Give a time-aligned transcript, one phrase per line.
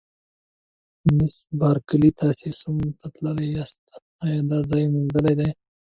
[1.15, 3.81] مس بارکلي: تاسي سوم ته تللي یاست،
[4.23, 5.49] ایا دا ځای مو لیدلی دی؟